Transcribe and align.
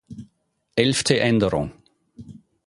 Elfte 0.75 1.19
Änderung. 1.19 1.71